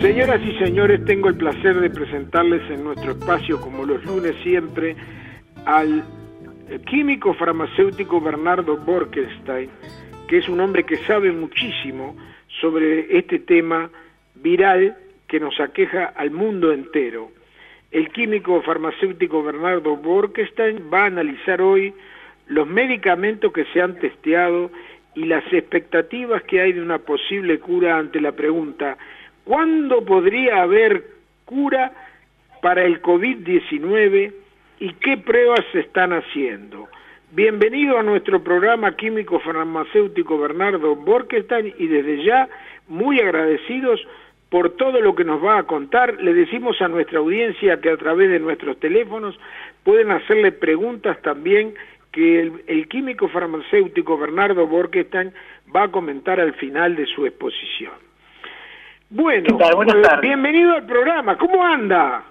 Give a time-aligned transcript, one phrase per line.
[0.00, 4.96] Señoras y señores, tengo el placer de presentarles en nuestro espacio, como los lunes siempre,
[5.64, 6.04] al
[6.86, 9.70] químico farmacéutico Bernardo Borkenstein,
[10.28, 12.16] que es un hombre que sabe muchísimo
[12.60, 13.90] sobre este tema
[14.34, 14.96] viral
[15.28, 17.30] que nos aqueja al mundo entero.
[17.90, 21.94] El químico farmacéutico Bernardo Borkenstein va a analizar hoy
[22.48, 24.70] los medicamentos que se han testeado
[25.14, 28.96] y las expectativas que hay de una posible cura ante la pregunta
[29.44, 31.04] ¿cuándo podría haber
[31.44, 31.92] cura
[32.60, 34.32] para el COVID-19
[34.80, 36.88] y qué pruebas se están haciendo?
[37.30, 42.48] Bienvenido a nuestro programa químico farmacéutico Bernardo Borkenstein y desde ya
[42.88, 44.00] muy agradecidos
[44.50, 46.20] por todo lo que nos va a contar.
[46.20, 49.38] Le decimos a nuestra audiencia que a través de nuestros teléfonos
[49.82, 51.74] pueden hacerle preguntas también
[52.12, 55.32] que el, el químico farmacéutico Bernardo Borkenstein
[55.74, 57.92] va a comentar al final de su exposición.
[59.08, 61.38] Bueno, eh, bienvenido al programa.
[61.38, 62.24] ¿Cómo anda?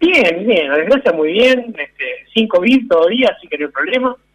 [0.00, 1.74] Bien, bien, gracias, muy bien.
[1.76, 4.16] Este, sin COVID todavía, así que no hay problema.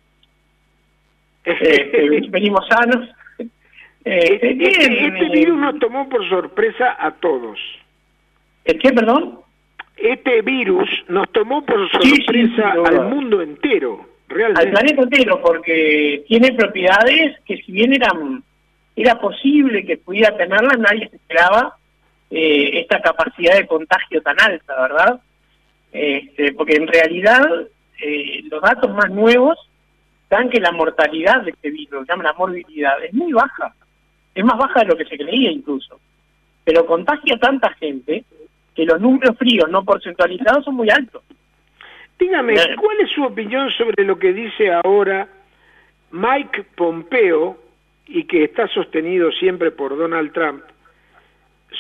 [1.46, 3.10] Este, venimos sanos.
[4.04, 7.60] Este, este, este virus nos tomó por sorpresa a todos.
[8.66, 9.40] ¿El qué, perdón?
[9.96, 14.62] Este virus nos tomó por sorpresa al mundo entero, realmente.
[14.62, 18.44] Al planeta entero, porque tiene propiedades que si bien eran
[18.96, 21.76] era posible que pudiera tenerlas, nadie se esperaba
[22.30, 25.22] eh, esta capacidad de contagio tan alta, ¿verdad?
[25.92, 27.44] Este, porque en realidad
[28.02, 29.58] eh, los datos más nuevos
[30.30, 33.74] dan que la mortalidad de este virus, llaman la morbilidad, es muy baja.
[34.36, 36.00] Es más baja de lo que se creía incluso.
[36.64, 38.24] Pero contagia a tanta gente
[38.76, 41.24] que los números fríos no porcentualizados son muy altos.
[42.18, 45.28] Dígame, ¿cuál es su opinión sobre lo que dice ahora
[46.12, 47.58] Mike Pompeo
[48.08, 50.64] y que está sostenido siempre por Donald Trump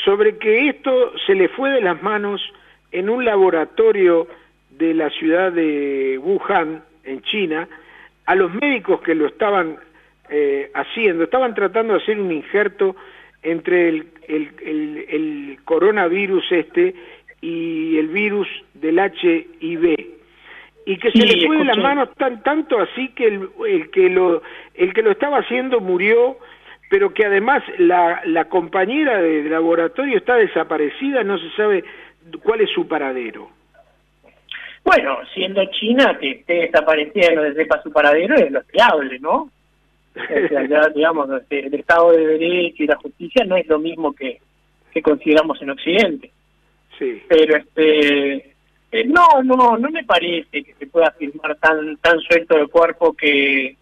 [0.03, 2.41] sobre que esto se le fue de las manos
[2.91, 4.27] en un laboratorio
[4.71, 7.67] de la ciudad de Wuhan, en China,
[8.25, 9.77] a los médicos que lo estaban
[10.35, 12.95] eh, haciendo, estaban tratando de hacer un injerto
[13.43, 16.95] entre el, el, coronavirus este
[17.39, 19.95] y el virus del HIV
[20.87, 24.09] y que se le fue de las manos tan tanto así que el, el, que
[24.09, 24.41] lo
[24.73, 26.39] el que lo estaba haciendo murió
[26.89, 31.83] pero que además la, la compañera de laboratorio está desaparecida no se sabe
[32.41, 33.49] cuál es su paradero.
[34.83, 39.19] Bueno siendo China que esté desaparecida y no se sepa su paradero es lo fiable
[39.19, 39.51] no
[40.69, 44.39] ya, digamos, el Estado de Derecho y la justicia no es lo mismo que,
[44.91, 46.31] que consideramos en Occidente.
[46.97, 47.21] Sí.
[47.27, 48.53] Pero este
[48.93, 53.13] eh, no, no, no me parece que se pueda afirmar tan tan suelto el cuerpo
[53.13, 53.75] que,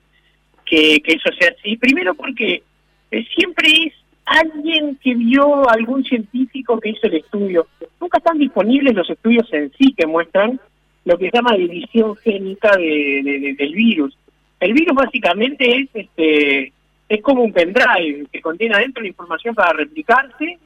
[0.65, 1.75] que, eso sea así.
[1.75, 2.63] Primero porque
[3.11, 3.93] eh, siempre es
[4.23, 7.67] alguien que vio, algún científico que hizo el estudio.
[7.99, 10.59] Nunca están disponibles los estudios en sí que muestran
[11.03, 14.17] lo que se llama división génica de, del virus.
[14.61, 16.71] El virus básicamente es este
[17.09, 20.57] es como un pendrive que contiene adentro la información para replicarse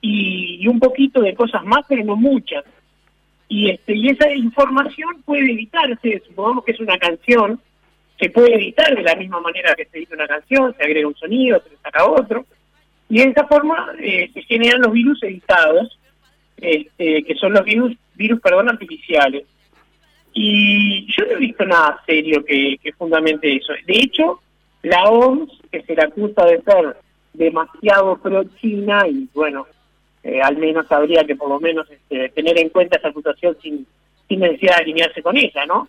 [0.00, 2.64] y, un poquito de cosas más, pero no muchas.
[3.46, 7.60] Y este y esa información puede editarse, supongamos que es una canción,
[8.18, 11.14] se puede editar de la misma manera que se edita una canción, se agrega un
[11.14, 12.46] sonido, se saca otro,
[13.10, 15.98] y de esa forma eh, se generan los virus editados,
[16.56, 19.44] este, que son los virus, virus perdón, artificiales.
[20.32, 23.72] Y yo no he visto nada serio que, que fundamente eso.
[23.86, 24.40] De hecho,
[24.82, 26.96] la OMS, que se le acusa de ser
[27.32, 29.66] demasiado pro-China, y bueno,
[30.22, 33.86] eh, al menos habría que por lo menos este, tener en cuenta esa acusación sin,
[34.28, 35.88] sin necesidad de alinearse con ella, ¿no?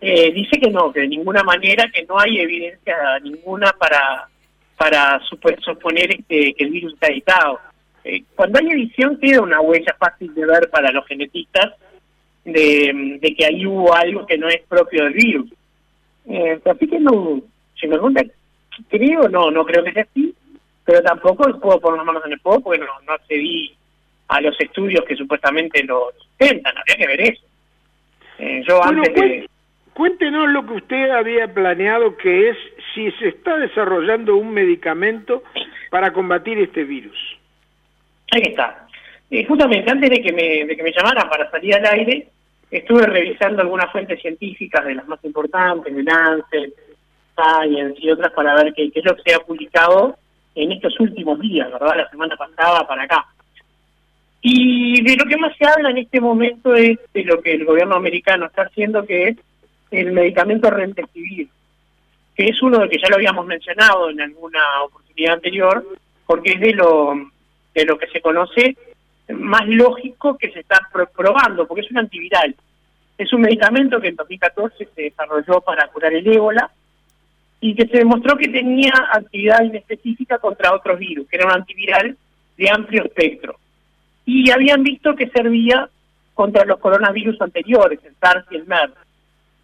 [0.00, 4.28] Eh, dice que no, que de ninguna manera, que no hay evidencia ninguna para
[4.76, 7.60] para suponer este, que el virus está editado.
[8.04, 11.72] Eh, cuando hay edición queda una huella fácil de ver para los genetistas
[12.44, 15.52] de, que ahí hubo algo que no es propio del virus.
[16.26, 17.40] Eh, así que no,
[17.78, 18.30] si me preguntan,
[18.88, 20.34] creo, no, no creo que sea así,
[20.84, 23.74] pero tampoco puedo poner las manos en el fuego porque no, no accedí
[24.28, 27.42] a los estudios que supuestamente lo sustentan, habría que ver eso.
[28.38, 29.48] Eh, yo antes
[29.94, 32.56] Cuéntenos lo que usted había planeado, que es
[32.92, 35.44] si se está desarrollando un medicamento
[35.88, 37.16] para combatir este virus.
[38.32, 38.88] Ahí está.
[39.30, 42.26] Eh, justamente antes de que, me, de que me llamaran para salir al aire,
[42.78, 46.74] estuve revisando algunas fuentes científicas de las más importantes, de Lancet,
[47.34, 50.16] Science y otras para ver qué, es lo que se ha publicado
[50.54, 51.96] en estos últimos días, ¿verdad?
[51.96, 53.26] La semana pasada para acá.
[54.40, 57.64] Y de lo que más se habla en este momento es de lo que el
[57.64, 59.36] gobierno americano está haciendo, que es
[59.90, 61.48] el medicamento Remdesivir,
[62.34, 65.86] que es uno de que ya lo habíamos mencionado en alguna oportunidad anterior,
[66.26, 67.14] porque es de lo,
[67.74, 68.76] de lo que se conoce
[69.32, 72.54] más lógico que se está probando, porque es un antiviral.
[73.16, 76.70] Es un medicamento que en 2014 se desarrolló para curar el ébola
[77.60, 82.16] y que se demostró que tenía actividad inespecífica contra otros virus, que era un antiviral
[82.56, 83.56] de amplio espectro.
[84.26, 85.88] Y habían visto que servía
[86.34, 88.92] contra los coronavirus anteriores, el SARS y el MERS.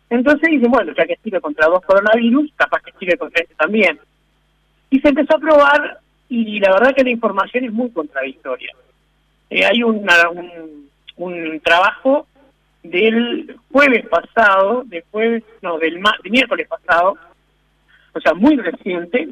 [0.09, 3.99] Entonces dicen, bueno, ya que sirve contra dos coronavirus, capaz que sirve contra este también.
[4.91, 5.99] Y se empezó a probar
[6.29, 8.73] y la verdad que la información es muy contradictoria.
[9.51, 10.09] Eh, hay un,
[11.17, 12.27] un trabajo
[12.83, 17.17] del jueves pasado, de jueves, no, del, de miércoles pasado,
[18.15, 19.29] o sea, muy reciente,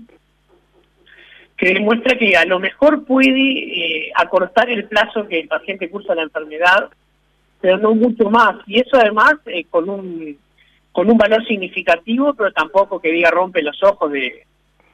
[1.57, 6.15] que demuestra que a lo mejor puede eh, acortar el plazo que el paciente cursa
[6.15, 6.89] la enfermedad,
[7.61, 8.57] pero no mucho más.
[8.67, 10.39] Y eso además eh, con un
[10.93, 14.45] con un valor significativo, pero tampoco que diga rompe los ojos de,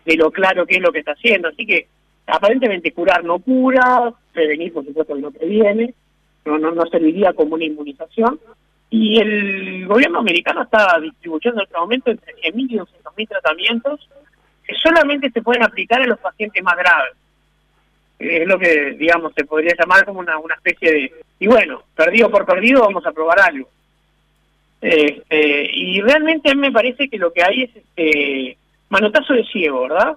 [0.04, 1.48] de lo claro que es lo que está haciendo.
[1.48, 1.86] Así que
[2.26, 5.94] aparentemente curar no cura, prevenir por supuesto que no previene,
[6.44, 8.38] no, no, no serviría como una inmunización.
[8.90, 14.08] Y el gobierno americano está distribuyendo en este momento entre 100.000 y 200.000 tratamientos
[14.64, 17.14] que solamente se pueden aplicar a los pacientes más graves.
[18.18, 21.12] Es lo que, digamos, se podría llamar como una, una especie de...
[21.40, 23.68] Y bueno, perdido por perdido vamos a probar algo.
[24.80, 28.58] Este, y realmente a mí me parece que lo que hay es este
[28.90, 30.16] manotazo de ciego, ¿verdad?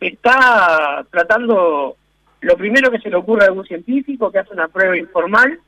[0.00, 1.96] Está tratando
[2.40, 5.58] lo primero que se le ocurre a algún científico que hace una prueba informal,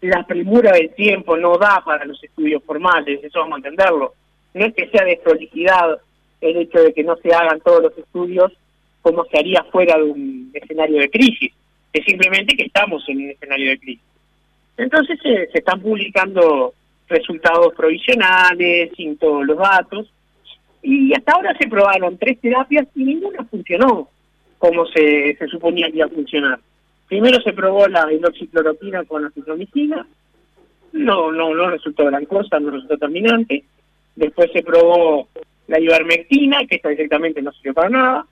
[0.00, 4.14] la premura del tiempo no da para los estudios formales, eso vamos a entenderlo.
[4.54, 6.00] No es que sea de prolijidad
[6.40, 8.52] el hecho de que no se hagan todos los estudios
[9.00, 11.52] como se haría fuera de un escenario de crisis,
[11.92, 14.04] es simplemente que estamos en un escenario de crisis.
[14.76, 16.72] Entonces se están publicando
[17.08, 20.10] resultados provisionales, sin todos los datos,
[20.82, 24.08] y hasta ahora se probaron tres terapias y ninguna funcionó
[24.62, 26.60] como se, se suponía que iba a funcionar.
[27.08, 30.06] Primero se probó la hidroxicloroquina con la citromicina,
[30.92, 33.64] no, no, no resultó gran cosa, no resultó terminante.
[34.14, 35.26] Después se probó
[35.66, 38.26] la ivermectina, que esta directamente no sirvió para nada.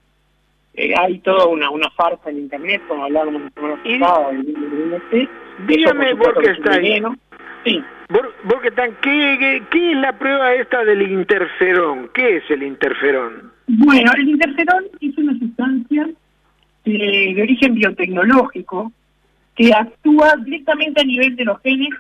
[0.75, 4.31] Eh, hay toda una, una farsa en internet, como hablábamos en el pasado,
[5.67, 6.15] Dígame,
[6.71, 7.03] ahí.
[7.65, 7.85] Sí.
[9.03, 12.09] ¿qué, ¿qué, es la prueba esta del interferón?
[12.15, 13.50] ¿Qué es el interferón?
[13.72, 16.11] Bueno, el interferón es una sustancia
[16.84, 18.93] de, origen biotecnológico
[19.55, 21.90] que actúa directamente a nivel de los genes,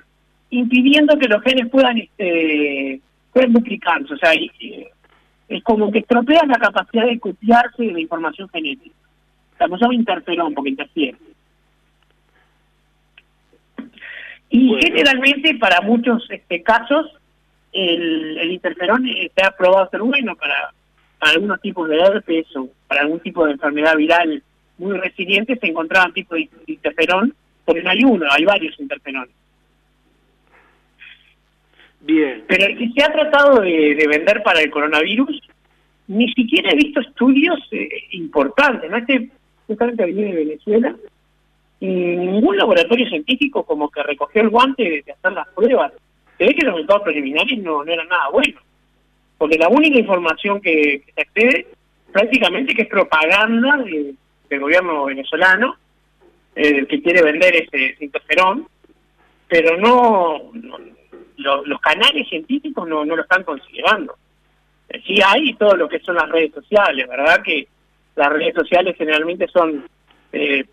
[0.50, 3.00] impidiendo que los genes puedan, este,
[3.32, 4.12] puedan duplicarse.
[4.12, 4.32] O sea,
[5.48, 8.96] es como que estropea la capacidad de copiarse de la información genética.
[9.70, 11.18] O sea, interferón porque interfiere.
[14.48, 17.06] Y generalmente para muchos este, casos
[17.72, 20.72] el, el interferón eh, se ha probado ser bueno para,
[21.20, 24.42] algunos tipos de herpes o para algún tipo de enfermedad viral
[24.78, 27.34] muy resiliente se encontraban tipos de interferón,
[27.64, 29.34] porque no hay uno, hay varios interferones.
[32.00, 32.44] Bien.
[32.48, 35.40] Pero el que se ha tratado de, vender para el coronavirus,
[36.08, 38.90] ni siquiera he visto estudios eh, importantes.
[38.90, 38.96] ¿no?
[38.96, 39.30] Este
[39.66, 40.96] justamente viene de Venezuela
[41.78, 45.92] y ningún laboratorio científico como que recogió el guante de, hacer las pruebas.
[46.38, 48.62] Se ve que los resultados preliminares no, no eran nada buenos,
[49.40, 51.66] porque la única información que, se accede
[52.12, 55.76] prácticamente que es propaganda del gobierno venezolano,
[56.54, 58.68] eh, que quiere vender ese interferón,
[59.48, 60.52] pero no,
[61.38, 64.14] los canales científicos no, no lo están considerando.
[65.06, 67.42] Sí hay todo lo que son las redes sociales, ¿verdad?
[67.42, 67.66] Que
[68.16, 69.88] las redes sociales generalmente son
[70.34, 70.66] eh,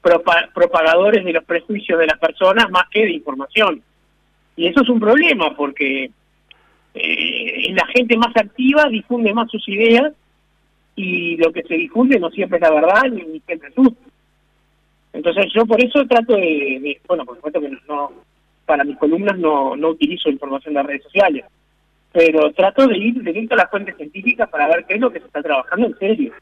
[0.54, 3.82] propagadores de los prejuicios de las personas más que de información.
[4.58, 6.12] Y eso es un problema porque
[6.94, 10.14] eh, la gente más activa difunde más sus ideas
[10.96, 14.02] y lo que se difunde no siempre es la verdad ni, siempre es justo.
[15.14, 18.12] Entonces yo por eso trato de, bueno, por supuesto que no,
[18.66, 21.46] para mis columnas no, no utilizo información de las redes sociales,
[22.12, 25.20] pero trato de ir directo a las fuentes científicas para ver qué es lo que
[25.20, 26.34] se está trabajando en serio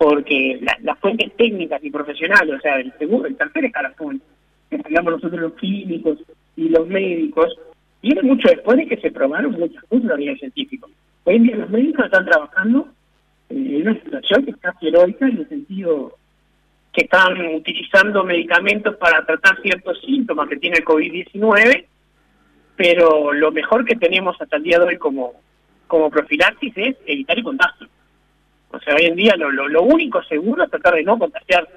[0.00, 4.22] porque las fuentes técnicas y profesionales, o sea, el segundo, el tercer escalafón,
[4.70, 6.16] que digamos nosotros los químicos
[6.56, 7.54] y los médicos,
[8.02, 10.90] viene mucho después de que se probaron muchas cosas a nivel científico.
[11.24, 12.88] Hoy en día los médicos están trabajando
[13.48, 16.16] en una situación que está heroica en el sentido
[16.92, 21.84] que están utilizando medicamentos para tratar ciertos síntomas que tiene el COVID-19,
[22.76, 25.34] pero lo mejor que tenemos hasta el día de hoy como,
[25.86, 27.86] como profilaxis es evitar el contagio.
[28.72, 31.74] O sea, hoy en día lo, lo, único seguro es tratar de no contagiarse.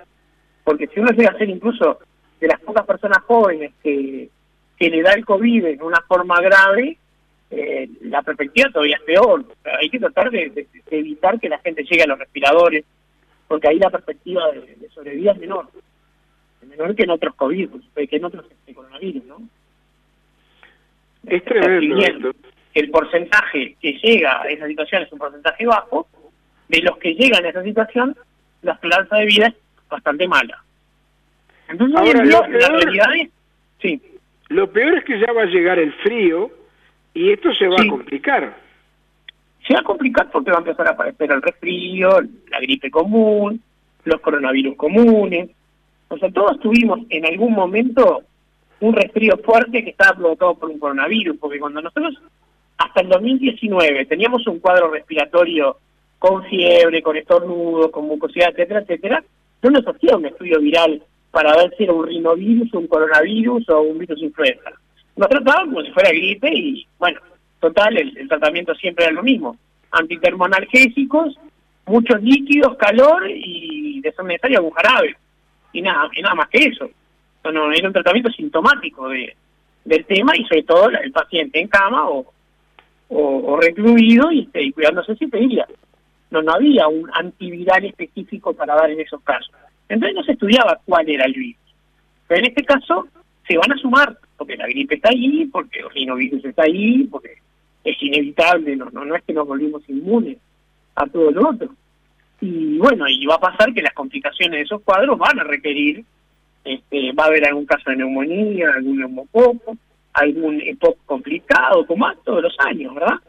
[0.64, 2.00] Porque si uno llega a ser incluso
[2.40, 4.30] de las pocas personas jóvenes que,
[4.84, 6.98] que le da el COVID en una forma grave,
[7.50, 9.46] eh, la perspectiva todavía es peor.
[9.80, 12.84] Hay que tratar de, evitar que la gente llegue a los respiradores,
[13.48, 15.70] porque ahí la perspectiva de, sobrevida es menor.
[16.62, 19.38] Es menor que en otros COVID, que en otros este, coronavirus, ¿no?
[21.28, 22.34] Es tremendo
[22.74, 26.10] El porcentaje que llega a esa situación es un porcentaje bajo,
[26.68, 28.18] de los que llegan a esa situación,
[28.64, 29.56] la esperanza de vida es
[29.88, 30.62] bastante mala.
[31.70, 33.30] Entonces, Ahora, la realidad es...
[33.82, 34.02] Sí.
[34.50, 36.52] Lo peor es que ya va a llegar el frío
[37.14, 38.58] y esto se va a complicar.
[39.68, 42.20] Se va a complicar porque va a empezar a aparecer el resfrío,
[42.50, 43.62] la gripe común,
[44.04, 45.50] los coronavirus comunes.
[46.10, 48.24] O sea, todos tuvimos en algún momento
[48.82, 52.22] un resfrío fuerte que estaba provocado por un coronavirus, porque cuando nosotros
[52.78, 55.78] hasta el 2019 teníamos un cuadro respiratorio
[56.20, 59.24] con fiebre, con estornudos, con mucosidad, etcétera, etcétera,
[59.62, 61.02] no nos hacía un estudio viral
[61.34, 64.70] para ver si era un rinovirus, un coronavirus o un virus influenza.
[65.16, 67.20] Nos trataban como si fuera gripe y, bueno,
[67.60, 69.58] total, el, tratamiento siempre era lo mismo.
[69.90, 71.36] Antitermonalgésicos,
[71.88, 75.18] muchos líquidos, calor y de ser necesario algún jarabe.
[75.72, 76.88] Y nada, y nada más que eso.
[77.52, 79.36] No, era un tratamiento sintomático de,
[79.86, 82.32] del tema y sobre todo el paciente en cama o,
[83.10, 85.66] o, recluido y, y cuidándose siempre iría.
[86.30, 89.50] No, no había un antiviral específico para dar en esos casos.
[89.90, 91.62] Entonces no se estudiaba cuál era el virus.
[92.28, 93.08] Pero en este caso
[93.48, 97.38] se van a sumar, porque la gripe está ahí, porque el rinovirus está ahí, porque
[97.84, 100.38] es inevitable, no, no, no es que nos volvimos inmunes
[100.96, 101.70] a todo lo otro.
[102.40, 106.04] Y bueno, y va a pasar que las complicaciones de esos cuadros van a requerir,
[106.64, 109.78] este, va a haber algún caso de neumonía, algún neumococo,
[110.14, 113.20] algún EPOC complicado, como todos los años, ¿verdad?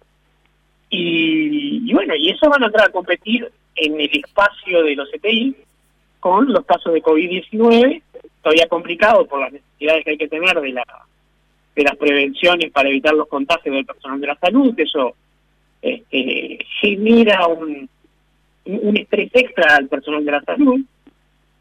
[0.90, 5.12] Y, y, bueno, y eso van a entrar a competir en el espacio de los
[5.12, 5.56] EPI
[6.24, 8.00] con los casos de COVID-19,
[8.42, 10.82] todavía complicado por las necesidades que hay que tener de, la,
[11.76, 15.14] de las prevenciones para evitar los contagios del personal de la salud, eso
[15.82, 17.90] este, genera un,
[18.64, 20.80] un estrés extra al personal de la salud,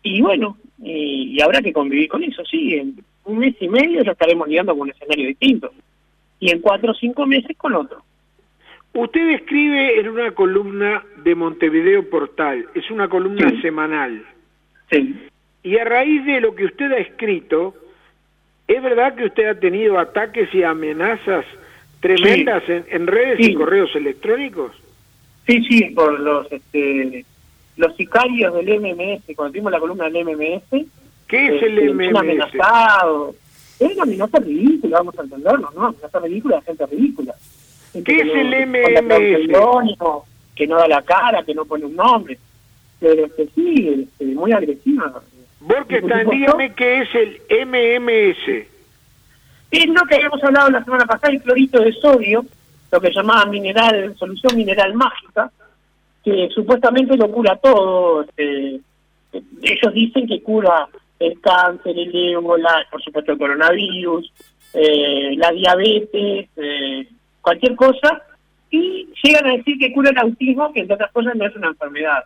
[0.02, 4.14] y bueno, y, habrá que convivir con eso, sí, en un mes y medio ya
[4.14, 5.74] estaremos lidiando con un escenario distinto,
[6.40, 8.02] y en cuatro o cinco meses con otro.
[8.94, 14.24] Usted escribe en una columna de Montevideo Portal, es una columna semanal.
[15.64, 17.74] Y a raíz de lo que usted ha escrito,
[18.68, 21.46] ¿es verdad que usted ha tenido ataques y amenazas
[22.02, 24.72] tremendas en, redes y correos electrónicos?
[25.48, 27.26] Sí, sí, por los este,
[27.78, 30.86] los sicarios del MMS, cuando tuvimos la columna del MMS.
[31.28, 32.20] ¿Qué es el este, MMS?
[32.20, 33.36] amenazado.
[33.80, 35.88] Es una amenaza ridícula, vamos a entenderlo, ¿no?
[35.88, 37.34] Amenaza ridícula, gente ridícula.
[38.06, 40.28] ¿Qué es el MMS?
[40.56, 42.38] Que no da la cara, que no pone un nombre
[43.04, 45.22] pero este, sí, este, muy agresiva.
[45.68, 48.66] Porque dígame qué es el MMS.
[49.72, 52.46] Es lo que habíamos hablado la semana pasada, el clorito de sodio,
[52.90, 55.52] lo que llamaba mineral, solución mineral mágica,
[56.24, 58.22] que supuestamente lo cura todo.
[58.22, 58.80] Este,
[59.64, 60.88] ellos dicen que cura
[61.20, 64.32] el cáncer, el ébola, por supuesto el coronavirus,
[64.76, 67.08] eh, la diabetes, eh,
[67.42, 68.22] cualquier cosa,
[68.72, 71.68] y llegan a decir que cura el autismo, que entre otras cosas no es una
[71.68, 72.24] enfermedad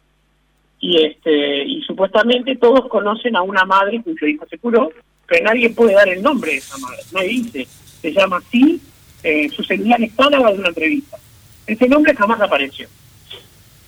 [0.80, 4.92] y este y supuestamente todos conocen a una madre cuyo hijo se curó,
[5.28, 7.68] pero nadie puede dar el nombre de esa madre, nadie dice,
[8.02, 8.80] se llama así,
[9.24, 11.18] eh, su señal estándar de una entrevista.
[11.66, 12.88] Ese nombre jamás apareció.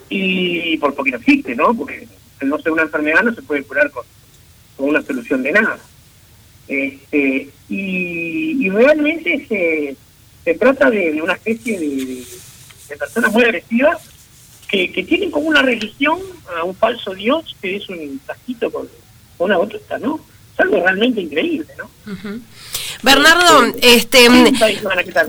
[0.10, 1.74] Y por porque no existe, ¿no?
[1.74, 2.08] Porque
[2.41, 4.03] no ser una enfermedad no se puede curar con,
[4.75, 5.79] con una solución de nada.
[6.67, 9.96] Este, y, y realmente se,
[10.43, 12.25] se trata de, una especie de,
[12.89, 14.08] de personas muy agresivas
[14.69, 16.19] que, que tienen como una religión
[16.57, 18.88] a un falso Dios que es un casquito con,
[19.39, 20.19] una botita, ¿no?
[20.53, 21.89] Es algo realmente increíble, ¿no?
[23.01, 24.27] Bernardo, este,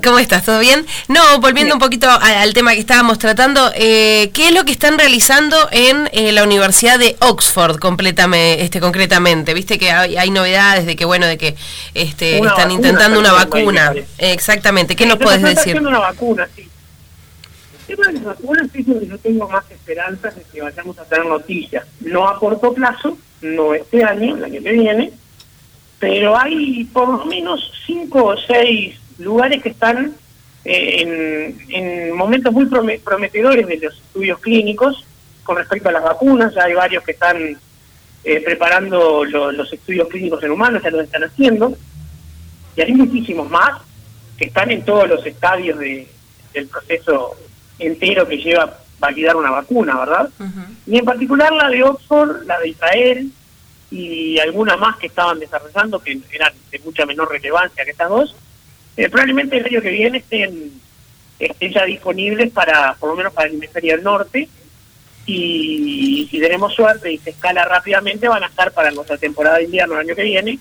[0.02, 0.44] ¿cómo estás?
[0.44, 0.84] ¿Todo bien?
[1.06, 4.98] No, volviendo un poquito al tema que estábamos tratando, eh, ¿qué es lo que están
[4.98, 9.54] realizando en eh, la Universidad de Oxford completamente, este, concretamente?
[9.54, 11.54] Viste que hay, novedades de que, bueno, de que
[11.94, 13.94] este, están intentando una vacuna.
[14.18, 15.80] Exactamente, ¿qué nos puedes decir?
[15.80, 16.68] una vacuna, sí
[17.90, 21.26] tema de las vacunas es donde yo tengo más esperanzas de que vayamos a tener
[21.26, 21.86] noticias.
[22.00, 25.12] No a corto plazo, no este año, el año que viene,
[25.98, 30.14] pero hay por lo menos cinco o seis lugares que están
[30.64, 32.66] eh, en, momentos muy
[32.98, 35.04] prometedores de los estudios clínicos
[35.42, 36.54] con respecto a las vacunas.
[36.54, 37.58] Ya hay varios que están
[38.24, 41.76] eh, preparando los estudios clínicos en humanos, ya lo están haciendo.
[42.76, 43.82] Y hay muchísimos más
[44.38, 46.08] que están en todos los estadios de,
[46.54, 47.36] del proceso
[47.80, 50.30] entero que lleva a validar una vacuna, ¿verdad?
[50.86, 53.30] Y en particular la de Oxford, la de Israel
[53.90, 58.36] y alguna más que estaban desarrollando, que eran de mucha menor relevancia que estas dos,
[58.96, 60.72] eh, probablemente el año que viene estén
[61.38, 64.48] estén ya disponibles para, por lo menos para el hemisferio del norte,
[65.26, 69.64] y si tenemos suerte y se escala rápidamente, van a estar para nuestra temporada de
[69.64, 70.58] invierno el año que viene,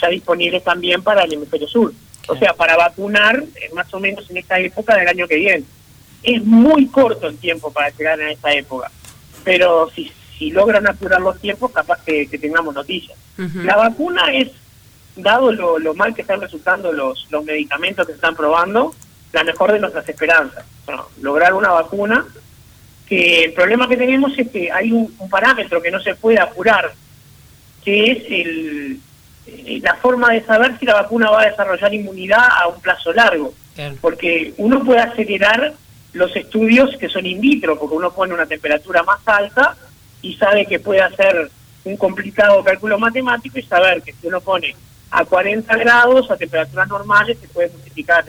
[0.00, 1.92] ya disponibles también para el hemisferio sur.
[2.28, 5.64] O sea, para vacunar eh, más o menos en esta época del año que viene.
[6.22, 8.90] Es muy corto el tiempo para llegar a esta época,
[9.44, 13.18] pero si, si logran apurar los tiempos, capaz que, tengamos noticias.
[13.64, 14.50] La vacuna es,
[15.16, 18.94] dado lo, lo, mal que están resultando los, los medicamentos que están probando,
[19.32, 20.64] la mejor de nuestras esperanzas.
[21.20, 22.26] lograr una vacuna
[23.06, 26.92] que el problema que tenemos es que hay un, parámetro que no se puede apurar,
[27.84, 29.00] que es el,
[29.46, 33.12] eh, la forma de saber si la vacuna va a desarrollar inmunidad a un plazo
[33.12, 33.54] largo.
[34.00, 35.74] Porque uno puede acelerar
[36.12, 39.76] los estudios que son in vitro, porque uno pone una temperatura más alta
[40.20, 41.50] y sabe que puede hacer
[41.84, 44.76] un complicado cálculo matemático y saber que si uno pone
[45.10, 48.24] a 40 grados a temperaturas normales se puede multiplicar,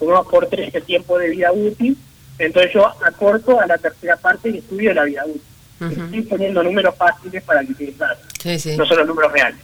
[0.00, 1.96] uno por tres el tiempo de vida útil
[2.38, 5.42] entonces yo acorto a la tercera parte y estudio la vida útil.
[5.80, 8.18] Estoy poniendo números fáciles para que quede claro.
[8.76, 9.60] No son los números reales.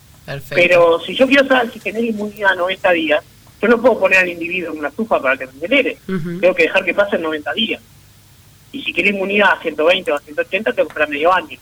[0.50, 3.24] Pero si yo quiero saber si genera inmunidad a 90 días,
[3.60, 5.98] yo no puedo poner al individuo en una estufa para que se genere.
[6.06, 7.82] Tengo que dejar que pase 90 días.
[8.72, 11.58] Y si quiero inmunidad a 120 o a 180, tengo que esperar medio año.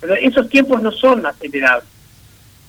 [0.00, 1.88] Pero esos tiempos no son acelerables.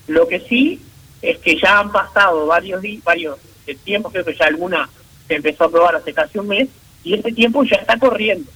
[0.06, 0.80] Lo que sí
[1.22, 3.38] es que ya han pasado varios, varios
[3.84, 4.88] tiempos, creo que ya alguna
[5.26, 6.68] se empezó a probar hace casi un mes,
[7.02, 8.50] y ese tiempo ya está corriendo.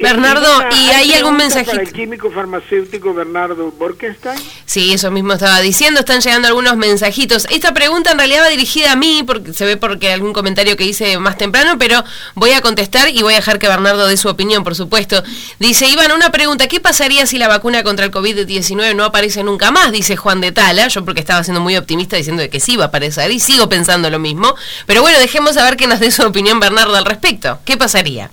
[0.00, 1.72] Bernardo, ¿y hay algún mensajito?
[1.72, 4.40] Para el químico farmacéutico Bernardo Borkenstein?
[4.64, 7.46] Sí, eso mismo estaba diciendo, están llegando algunos mensajitos.
[7.50, 10.84] Esta pregunta en realidad va dirigida a mí, porque se ve porque algún comentario que
[10.84, 12.02] hice más temprano, pero
[12.34, 15.22] voy a contestar y voy a dejar que Bernardo dé su opinión, por supuesto.
[15.58, 19.70] Dice, Iván, una pregunta, ¿qué pasaría si la vacuna contra el COVID-19 no aparece nunca
[19.70, 19.92] más?
[19.92, 22.88] Dice Juan de Tala, yo porque estaba siendo muy optimista diciendo que sí va a
[22.88, 24.54] aparecer y sigo pensando lo mismo.
[24.86, 27.58] Pero bueno, dejemos a ver que nos dé su opinión Bernardo al respecto.
[27.64, 28.30] ¿Qué pasaría?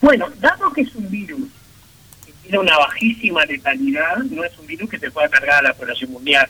[0.00, 1.48] Bueno, dado que es un virus
[2.24, 5.74] que tiene una bajísima letalidad, no es un virus que se pueda cargar a la
[5.74, 6.48] población mundial,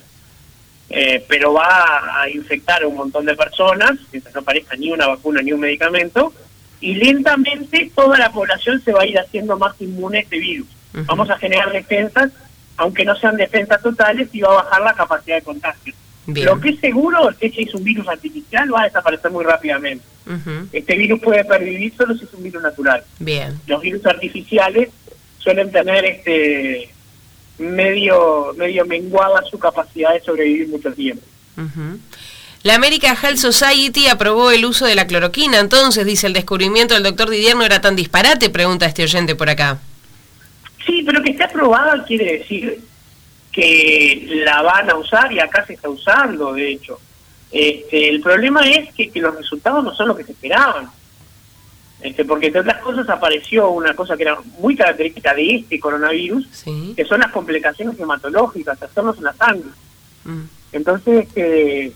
[0.88, 5.06] eh, pero va a infectar a un montón de personas, mientras no aparezca ni una
[5.06, 6.32] vacuna ni un medicamento,
[6.80, 10.68] y lentamente toda la población se va a ir haciendo más inmune a este virus.
[10.92, 12.32] Vamos a generar defensas,
[12.76, 15.94] aunque no sean defensas totales, y va a bajar la capacidad de contagio.
[16.26, 20.04] Lo que es seguro es que es un virus artificial, va a desaparecer muy rápidamente.
[20.72, 23.04] Este virus puede pervivir solo si es un virus natural.
[23.18, 23.60] Bien.
[23.66, 24.88] Los virus artificiales
[25.38, 26.90] suelen tener este
[27.58, 31.22] medio medio menguada su capacidad de sobrevivir mucho tiempo.
[32.62, 37.04] La American Health Society aprobó el uso de la cloroquina, entonces dice el descubrimiento del
[37.04, 39.78] doctor Didier no era tan disparate, pregunta este oyente por acá.
[40.84, 42.80] Sí, pero que esté aprobada quiere decir
[43.56, 47.00] que la van a usar y acá se está usando, de hecho.
[47.50, 50.90] Este, el problema es que, los resultados no son los que se esperaban.
[52.02, 56.46] Este, porque entre otras cosas apareció una cosa que era muy característica de este coronavirus,
[56.94, 59.70] que son las complicaciones hematológicas, hacernos en la sangre.
[60.24, 60.42] Mm.
[60.72, 61.90] Entonces, eh,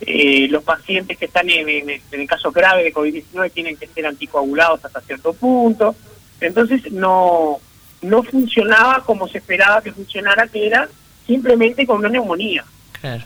[0.00, 4.04] eh, los pacientes que están en, en, el caso grave de COVID-19 tienen que ser
[4.04, 5.94] anticoagulados hasta cierto punto.
[6.40, 7.60] Entonces, no
[8.02, 10.88] no funcionaba como se esperaba que funcionara, que era
[11.26, 12.64] simplemente con una neumonía.
[13.00, 13.24] Claro.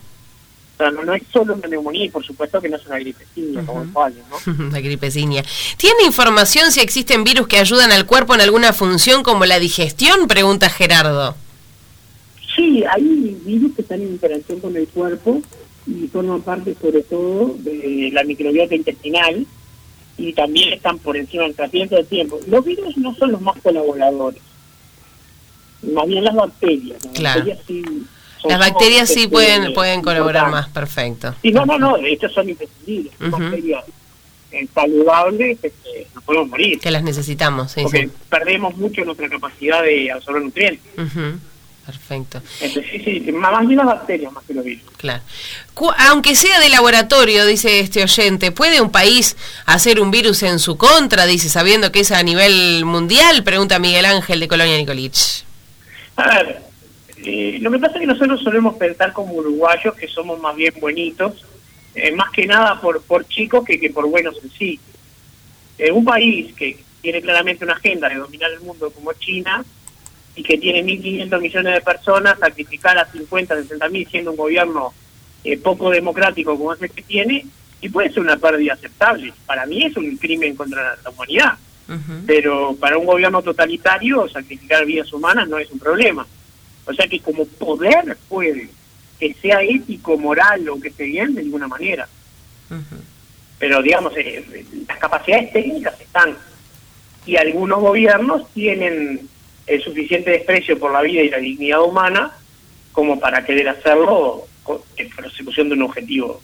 [0.74, 3.64] O sea, no, es solo una neumonía y por supuesto que no es una gripecinia,
[3.64, 4.70] como el ¿no?
[4.72, 5.44] la gripecinia.
[5.76, 10.26] ¿Tiene información si existen virus que ayudan al cuerpo en alguna función como la digestión?
[10.26, 11.36] Pregunta Gerardo.
[12.56, 15.42] Sí, hay virus que están en interacción con el cuerpo
[15.86, 19.46] y forman parte sobre todo de la microbiota intestinal
[20.18, 22.40] y también están por encima del tratamiento del tiempo.
[22.46, 24.40] Los virus no son los más colaboradores
[25.82, 26.98] más bien las bacterias.
[27.18, 27.84] Las bacterias sí,
[28.44, 31.34] las bacterias sí pueden, pueden colaborar más, perfecto.
[31.42, 33.12] Sí, no, no, no, estas son imprescindibles.
[33.18, 33.84] Bacterias
[34.50, 35.72] eh, saludables que
[36.14, 36.80] no podemos morir.
[36.80, 37.82] Que las necesitamos, sí.
[37.82, 40.92] Porque perdemos mucho nuestra capacidad de absorber nutrientes.
[41.86, 42.40] Perfecto.
[42.60, 44.84] Entonces, sí, sí, más bien las bacterias más que los virus.
[44.98, 45.22] Claro.
[45.98, 50.76] Aunque sea de laboratorio, dice este oyente, ¿puede un país hacer un virus en su
[50.76, 51.26] contra?
[51.26, 55.44] Dice, sabiendo que es a nivel mundial, pregunta Miguel Ángel de Colonia Nicolich.
[56.16, 56.62] A ver,
[57.24, 60.74] eh, lo que pasa es que nosotros solemos pensar como uruguayos que somos más bien
[60.80, 61.44] buenitos,
[61.94, 64.80] eh, más que nada por, por chicos que, que por buenos en sí.
[65.78, 69.64] Eh, un país que tiene claramente una agenda de dominar el mundo como China
[70.34, 74.92] y que tiene 1.500 millones de personas, sacrificar a 50, 60 mil siendo un gobierno
[75.62, 77.44] poco democrático como es que tiene,
[77.80, 79.32] y puede ser una pérdida aceptable.
[79.44, 81.58] Para mí es un crimen contra la humanidad
[82.26, 86.26] pero para un gobierno totalitario sacrificar vidas humanas no es un problema.
[86.86, 88.68] O sea que como poder puede,
[89.18, 92.08] que sea ético, moral o que esté bien, de ninguna manera.
[93.58, 96.36] pero digamos, eh, las capacidades técnicas están.
[97.24, 99.28] Y algunos gobiernos tienen
[99.66, 102.32] el suficiente desprecio por la vida y la dignidad humana
[102.92, 104.46] como para querer hacerlo
[104.96, 106.40] en persecución de un objetivo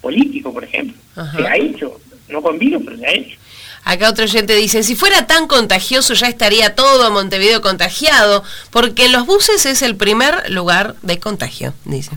[0.00, 0.96] político, por ejemplo.
[1.36, 3.38] Se ha hecho, no con virus, pero se ha hecho.
[3.84, 9.12] Acá otro oyente dice, si fuera tan contagioso ya estaría todo Montevideo contagiado, porque en
[9.12, 12.12] los buses es el primer lugar de contagio, dice.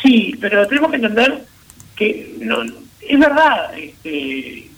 [0.00, 1.44] Sí, pero tenemos que entender
[1.96, 4.68] que no, es verdad, este,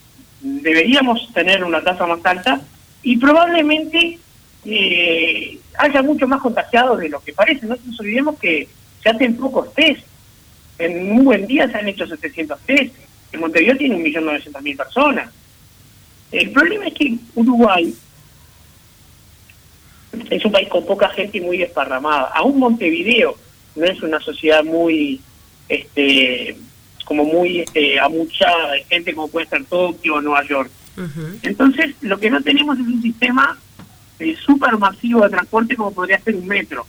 [0.41, 2.61] deberíamos tener una tasa más alta
[3.03, 4.19] y probablemente
[4.65, 7.67] eh, haya mucho más contagiados de lo que parece.
[7.67, 8.69] No nos olvidemos que
[9.03, 10.07] se hacen pocos test.
[10.79, 12.95] En un buen día se han hecho 700 test.
[13.33, 15.31] En Montevideo tiene 1.900.000 personas.
[16.35, 17.95] El problema es que Uruguay
[20.31, 22.31] es un país con poca gente y muy desparramada.
[22.35, 23.37] Aún Montevideo
[23.77, 25.21] no es una sociedad muy,
[25.69, 26.57] este,
[27.05, 28.49] como muy este, a mucha
[28.89, 30.71] gente como puede ser Tokio o Nueva York.
[31.43, 33.59] Entonces, lo que no tenemos es un sistema
[34.19, 36.87] eh, súper masivo de transporte como podría ser un metro.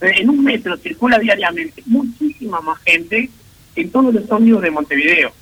[0.00, 3.30] Eh, en un metro circula diariamente muchísima más gente
[3.74, 5.32] en todos los ómnibus de Montevideo.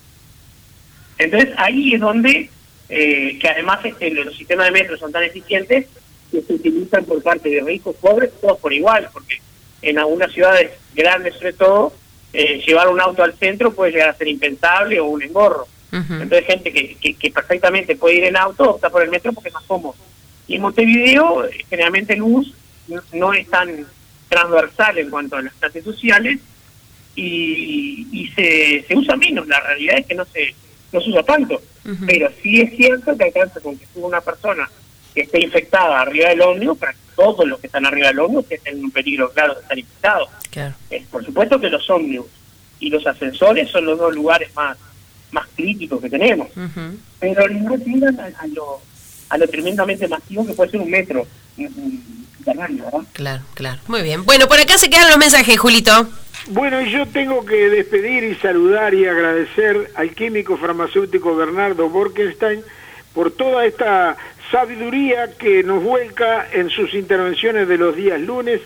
[1.18, 2.50] Entonces ahí es donde,
[2.88, 5.87] eh, que además este, los sistemas de metro son tan eficientes
[6.31, 9.40] que se utilizan por parte de ricos, pobres, todos por igual, porque
[9.83, 11.92] en algunas ciudades grandes sobre todo,
[12.33, 15.68] llevar un auto al centro puede llegar a ser impensable o un engorro.
[15.92, 19.55] Entonces gente que, que, perfectamente puede ir en auto opta por el metro porque es
[19.55, 19.94] más cómodo.
[20.49, 22.53] Y en Montevideo, generalmente el bus
[23.12, 23.87] no es tan
[24.29, 26.40] transversal en cuanto a las clases sociales
[27.14, 29.47] y, y se, se usa menos.
[29.47, 30.55] La realidad es que no se,
[30.94, 31.61] no se usa tanto.
[32.07, 34.70] Pero sí es cierto que alcanza con que suba una persona
[35.14, 38.50] que esté infectada arriba del ómnibus para que todos los que están arriba del ómnibus
[38.50, 40.28] estén en un peligro claro de estar infectados.
[40.90, 42.26] Eh, por supuesto que los ómnibus
[42.80, 44.78] y los ascensores son los dos lugares más
[45.30, 46.48] más críticos que tenemos.
[47.18, 48.80] Pero no tiran a, a lo
[49.28, 51.26] a lo tremendamente masivo que puede ser un metro.
[53.12, 53.80] Claro, claro.
[53.88, 54.24] Muy bien.
[54.24, 56.09] Bueno, por acá se quedan los mensajes, Julito.
[56.49, 62.62] Bueno, y yo tengo que despedir y saludar y agradecer al químico farmacéutico Bernardo Borkenstein
[63.14, 64.16] por toda esta
[64.51, 68.61] sabiduría que nos vuelca en sus intervenciones de los días lunes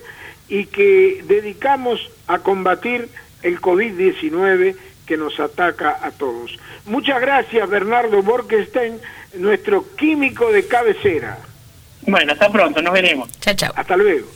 [0.48, 3.08] y que dedicamos a combatir
[3.42, 4.76] el COVID-19
[5.06, 6.58] que nos ataca a todos.
[6.86, 8.98] Muchas gracias, Bernardo Borkenstein
[9.34, 11.38] nuestro químico de cabecera.
[12.02, 13.28] Bueno, hasta pronto, nos veremos.
[13.40, 13.72] Chao, chao.
[13.74, 14.26] Hasta luego.